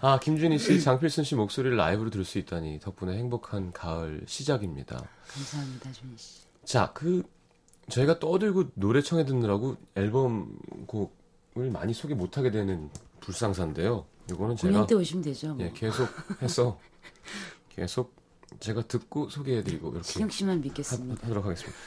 [0.00, 5.08] 아 김준희 씨, 장필순 씨 목소리를 라이브로 들을 수 있다니 덕분에 행복한 가을 시작입니다.
[5.28, 6.40] 감사합니다, 준희 씨.
[6.64, 7.22] 자, 그
[7.90, 14.04] 저희가 떠들고 노래 청해 듣느라고 앨범 곡을 많이 소개 못 하게 되는 불상사인데요.
[14.30, 15.54] 이거는 제가 때 오시면 되죠.
[15.54, 15.64] 뭐.
[15.64, 16.08] 예, 계속
[16.42, 16.78] 해서
[17.70, 18.14] 계속
[18.60, 21.22] 제가 듣고 소개해 드리고 이렇게 시경 씨만 하, 믿겠습니다.
[21.22, 21.78] 하 도록 하겠습니다.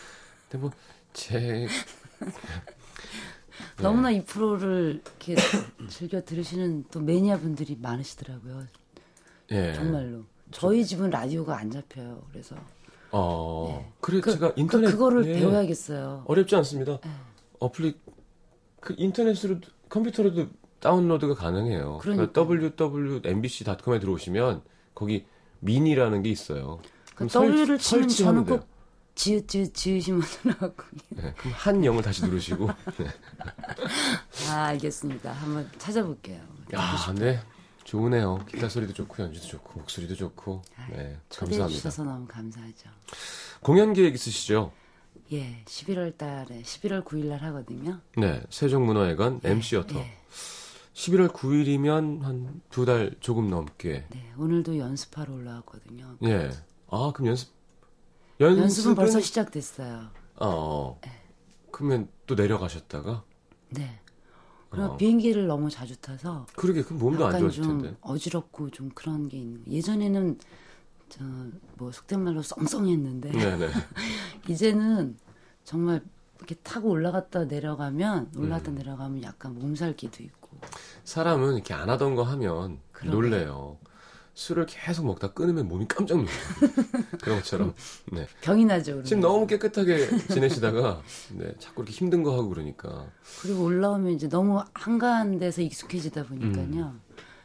[0.50, 0.68] 근데
[1.14, 1.68] 뭐제
[3.82, 5.36] 너무나 이 프로를 이렇게
[5.90, 8.66] 즐겨 들으시는 또 매니아 분들이 많으시더라고요.
[9.52, 9.74] 예.
[9.74, 10.24] 정말로.
[10.52, 12.24] 저희 집은 라디오가 안 잡혀요.
[12.32, 12.56] 그래서
[13.12, 13.94] 어.
[14.00, 15.34] 그래 그, 제가 그, 인터넷 그 거를 예.
[15.34, 16.24] 배워야겠어요.
[16.28, 17.00] 어렵지 않습니다.
[17.02, 17.10] 네.
[17.60, 18.00] 어플리
[18.80, 20.48] 그 인터넷으로 컴퓨터로도
[20.82, 22.00] 다운로드가 가능해요.
[22.02, 24.62] 그러니까 www.mbc.com에 들어오시면
[24.94, 25.26] 거기
[25.60, 26.80] 미니라는 게 있어요.
[27.16, 28.68] 그 W를 설- 치면 저는 꼭
[29.16, 30.84] 지읒 지읒 지으시면 나왔고.
[31.10, 32.68] 네, 그럼 한 영을 다시 누르시고.
[32.98, 33.08] 네.
[34.50, 35.32] 아 알겠습니다.
[35.32, 36.42] 한번 찾아볼게요.
[36.74, 37.40] 야, 네.
[37.84, 38.44] 좋으네요.
[38.50, 40.62] 기타 소리도 좋고 연주도 좋고 목소리도 좋고.
[40.90, 41.68] 네, 초대해 감사합니다.
[41.68, 42.90] 주셔서 너무 감사하죠.
[43.62, 44.72] 공연 계획 있으시죠?
[45.34, 48.00] 예, 11월 달에 11월 9일 날 하거든요.
[48.18, 50.00] 네, 세종문화회관 MC어터.
[50.00, 50.18] 예,
[50.94, 54.06] 11월 9일이면 한 두 달 조금 넘게.
[54.10, 56.18] 네, 오늘도 연습하러 올라왔거든요.
[56.24, 56.50] 예.
[56.90, 57.50] 아, 그럼 연습
[58.40, 60.10] 연습은, 연습은 벌써 시작됐어요.
[60.38, 61.00] 어.
[61.72, 63.24] 그러면 또 내려가셨다가
[63.70, 64.00] 네.
[64.70, 64.98] 그리고 어.
[64.98, 67.98] 비행기를 너무 자주 타서 그러게 그럼 몸도 안 좋아질 좀 텐데.
[68.02, 69.64] 어지럽고 좀 그런 게 있는.
[69.68, 70.40] 예전에는
[71.10, 71.24] 저
[71.78, 73.70] 뭐 속된 말로 썽썽했는데 네, 네.
[74.48, 75.18] 이제는
[75.66, 76.02] 정말
[76.42, 78.42] 이렇게 타고 올라갔다 내려가면 음.
[78.42, 80.50] 올라갔다 내려가면 약간 몸살기도 있고
[81.04, 83.16] 사람은 이렇게 안 하던 거 하면 그러게.
[83.16, 83.78] 놀래요.
[84.34, 86.34] 술을 계속 먹다 끊으면 몸이 깜짝 놀라요.
[87.22, 87.74] 그런 것처럼.
[88.12, 88.28] 네.
[88.42, 88.86] 병이 나죠.
[88.94, 89.06] 그러면.
[89.06, 91.02] 지금 너무 깨끗하게 지내시다가
[91.34, 93.08] 네, 자꾸 이렇게 힘든 거 하고 그러니까.
[93.42, 96.64] 그리고 올라오면 이제 너무 한가한 데서 익숙해지다 보니까요.
[96.66, 97.02] 음.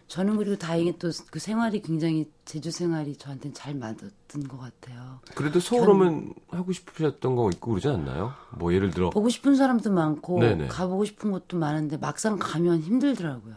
[0.09, 5.21] 저는 그리고 다행히 또 그 생활이 굉장히 제주 생활이 저한테는 잘 맞았던 것 같아요.
[5.35, 8.33] 그래도 서울 오면 하고 싶으셨던 거 있고 그러지 않나요?
[8.57, 10.69] 뭐 예를 들어 보고 싶은 사람도 많고 네네.
[10.69, 13.57] 가보고 싶은 곳도 많은데 막상 가면 힘들더라고요.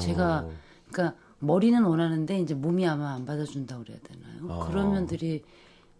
[0.00, 0.52] 제가 어,
[0.90, 4.52] 그러니까 머리는 원하는데 이제 몸이 아마 안 받아준다고 그래야 되나요?
[4.62, 4.66] 아.
[4.66, 5.44] 그런 면들이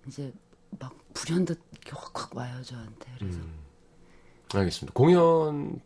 [0.07, 0.33] 이제
[0.79, 1.61] 막 불현듯
[1.91, 3.13] 확확 와요 저한테.
[3.19, 3.53] 그래서 음.
[4.55, 4.93] 알겠습니다.
[4.95, 5.81] 공연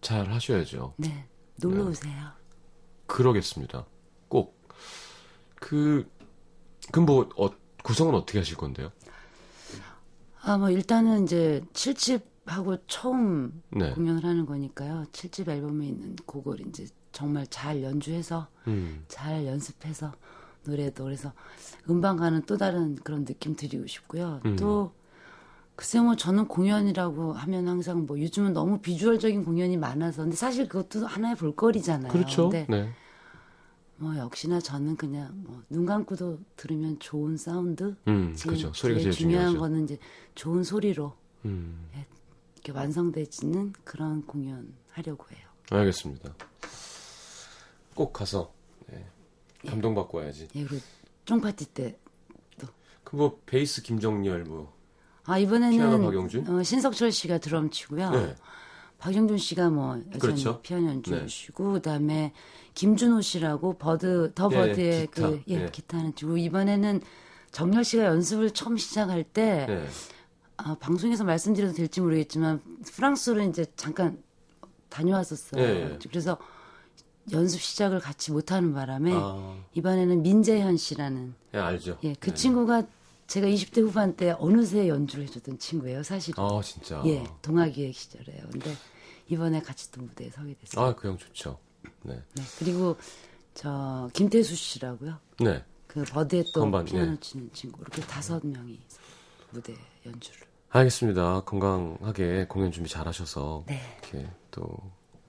[0.00, 0.94] 잘 하셔야죠.
[0.96, 1.26] 네
[1.60, 1.90] 놀러 네.
[1.90, 2.41] 오세요.
[3.12, 3.84] 그러겠습니다.
[4.28, 4.58] 꼭.
[5.56, 6.08] 그,
[6.90, 7.50] 그럼 뭐, 어,
[7.84, 8.90] 구성은 어떻게 하실 건데요?
[10.44, 13.92] 아 뭐 일단은 이제 7집하고 처음 네.
[13.92, 15.04] 공연을 하는 거니까요.
[15.12, 20.12] 7집 앨범에 있는 곡을 이제 정말 잘 연주해서 음, 잘 연습해서
[20.64, 21.32] 노래도 그래서
[21.88, 24.40] 음반과는 또 다른 그런 느낌 드리고 싶고요.
[24.46, 24.56] 음.
[24.56, 24.92] 또
[25.76, 31.06] 글쎄 뭐 저는 공연이라고 하면 항상 뭐 요즘은 너무 비주얼적인 공연이 많아서 근데 사실 그것도
[31.06, 32.10] 하나의 볼거리잖아요.
[32.10, 32.48] 그렇죠.
[32.48, 32.90] 근데 네.
[34.02, 37.94] 뭐 역시나 저는 그냥 뭐 눈 감고도 들으면 좋은 사운드.
[38.08, 38.72] 음, 제일, 그죠.
[38.74, 39.60] 소리가 제일 제일 중요한 중요하죠.
[39.60, 39.98] 거는 이제
[40.34, 41.88] 좋은 소리로 음,
[42.54, 45.46] 이렇게 완성되지는 그런 공연 하려고 해요.
[45.70, 46.34] 알겠습니다.
[47.94, 48.52] 꼭 가서,
[48.88, 49.06] 네,
[49.68, 50.48] 감동받고 와야지.
[50.54, 50.82] 예, 그리고
[51.24, 51.98] 쫑파티 때.
[53.04, 54.72] 그 뭐, 베이스 김정열, 뭐,
[55.24, 56.48] 아, 피아노 이번에는 박영준?
[56.48, 58.10] 어, 신석철 씨가 드럼 치고요.
[58.10, 58.34] 네.
[59.02, 60.60] 박영준 씨가 뭐 여전히 그렇죠.
[60.62, 61.52] 피아노 연주해 네.
[61.52, 62.32] 그다음에
[62.74, 65.28] 김준호 씨라고 버드 더 예, 버드의 기타.
[65.28, 65.68] 그 예, 예.
[65.72, 67.00] 기타는 치고 이번에는
[67.50, 69.88] 정열 씨가 연습을 처음 시작할 때 네.
[70.56, 72.62] 아, 방송에서 말씀드려도 될지 모르겠지만
[72.94, 74.22] 프랑스로 이제 잠깐
[74.88, 75.60] 다녀왔었어요.
[75.60, 75.98] 예, 예.
[76.08, 76.38] 그래서
[77.32, 81.98] 연습 시작을 같이 못하는 바람에 아, 이번에는 민재현 씨라는 예, 알죠.
[82.04, 82.34] 예, 그 네.
[82.34, 82.84] 친구가
[83.26, 86.34] 제가 20대 후반 때 어느새 연주를 해줬던 친구예요, 사실.
[86.36, 87.02] 아, 진짜.
[87.06, 88.42] 예, 동아기획 시절에요.
[88.52, 88.76] 근데
[89.32, 90.84] 이번에 같이 또 무대에 서게 됐어요.
[90.84, 91.58] 아, 그 형 좋죠.
[92.02, 92.22] 네.
[92.34, 92.96] 네, 그리고
[93.54, 95.18] 저 김태수 씨라고요.
[95.40, 95.64] 네.
[95.86, 97.20] 그 버드에 또 건반, 피아노 예.
[97.20, 98.78] 치는 친구 이렇게 다섯 명이
[99.50, 99.74] 무대
[100.04, 100.40] 연주를.
[100.70, 101.42] 알겠습니다.
[101.44, 103.80] 건강하게 공연 준비 잘 하셔서 네.
[104.02, 104.76] 이렇게 또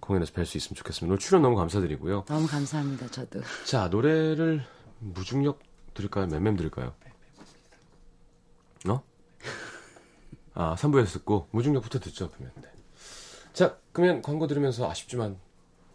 [0.02, 1.12] 공연에서 뵐 수 있으면 좋겠습니다.
[1.12, 2.26] 오늘 출연 너무 감사드리고요.
[2.28, 3.08] 너무 감사합니다.
[3.10, 3.42] 저도.
[3.66, 4.66] 자, 노래를
[5.00, 5.60] 무중력
[5.94, 6.28] 들을까요?
[6.28, 6.94] 맴맴 들을까요?
[8.90, 9.02] 어?
[10.56, 12.52] 아, 3부에서 듣고 무중력부터 듣죠, 그러면.
[12.62, 12.70] 네.
[13.54, 15.38] 자, 그러면 광고 들으면서 아쉽지만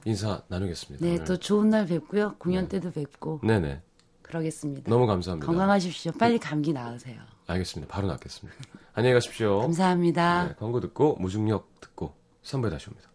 [0.05, 1.05] 인사 나누겠습니다.
[1.05, 1.25] 네, 오늘.
[1.25, 2.37] 또 좋은 날 뵙고요.
[2.39, 2.81] 공연 네.
[2.81, 3.83] 때도 뵙고 네네.
[4.23, 4.89] 그러겠습니다.
[4.89, 5.47] 너무 감사합니다.
[5.47, 6.13] 건강하십시오.
[6.13, 7.21] 빨리 감기 나으세요.
[7.47, 7.93] 알겠습니다.
[7.93, 8.59] 바로 낫겠습니다.
[8.95, 9.61] 안녕히 가십시오.
[9.61, 10.49] 감사합니다.
[10.49, 13.08] 네, 광고 듣고 무중력 듣고 3부에 다시 옵니다.